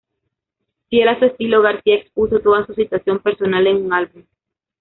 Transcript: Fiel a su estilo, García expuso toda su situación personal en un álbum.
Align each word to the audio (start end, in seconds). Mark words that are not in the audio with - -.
Fiel 0.89 1.07
a 1.09 1.19
su 1.19 1.25
estilo, 1.25 1.61
García 1.61 1.93
expuso 1.97 2.39
toda 2.39 2.65
su 2.65 2.73
situación 2.73 3.19
personal 3.19 3.67
en 3.67 3.85
un 3.85 3.93
álbum. 3.93 4.23